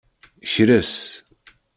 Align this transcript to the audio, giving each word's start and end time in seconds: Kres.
Kres. 0.51 0.91